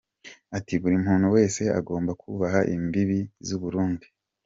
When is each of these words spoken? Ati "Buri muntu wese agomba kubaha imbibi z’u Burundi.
Ati 0.57 0.73
"Buri 0.81 0.97
muntu 1.05 1.27
wese 1.35 1.61
agomba 1.79 2.11
kubaha 2.21 2.59
imbibi 2.75 3.19
z’u 3.47 3.57
Burundi. 3.63 4.07